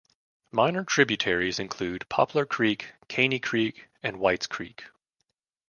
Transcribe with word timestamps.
Minor 0.51 0.83
tributaries 0.83 1.59
include 1.59 2.09
Poplar 2.09 2.43
Creek, 2.47 2.93
Caney 3.07 3.37
Creek, 3.37 3.87
and 4.01 4.19
White's 4.19 4.47
Creek. 4.47 4.85